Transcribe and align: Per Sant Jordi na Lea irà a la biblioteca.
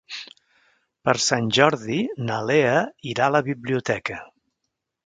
Per 1.09 1.15
Sant 1.25 1.51
Jordi 1.59 1.99
na 2.31 2.41
Lea 2.49 2.75
irà 3.13 3.29
a 3.29 3.33
la 3.39 3.47
biblioteca. 3.53 4.21